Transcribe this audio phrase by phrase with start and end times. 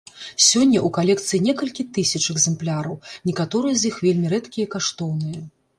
[0.45, 2.99] Сёння ў калекцыі некалькі тысяч экземпляраў,
[3.33, 5.41] некаторыя з іх вельмі рэдкія і каштоўныя.